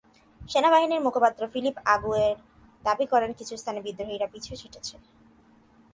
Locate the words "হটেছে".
4.61-4.95